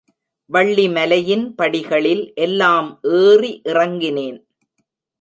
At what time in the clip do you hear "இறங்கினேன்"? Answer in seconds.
3.63-4.39